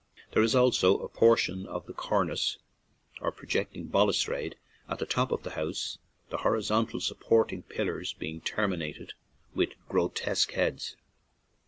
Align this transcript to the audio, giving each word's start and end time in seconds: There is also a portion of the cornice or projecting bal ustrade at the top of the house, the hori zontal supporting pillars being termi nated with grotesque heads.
There 0.31 0.41
is 0.41 0.55
also 0.55 0.97
a 0.97 1.07
portion 1.07 1.67
of 1.67 1.85
the 1.85 1.93
cornice 1.93 2.57
or 3.19 3.31
projecting 3.31 3.85
bal 3.85 4.07
ustrade 4.07 4.55
at 4.89 4.97
the 4.97 5.05
top 5.05 5.31
of 5.31 5.43
the 5.43 5.51
house, 5.51 5.99
the 6.31 6.37
hori 6.37 6.61
zontal 6.61 6.99
supporting 6.99 7.61
pillars 7.61 8.13
being 8.13 8.41
termi 8.41 8.77
nated 8.79 9.11
with 9.53 9.73
grotesque 9.89 10.53
heads. 10.53 10.95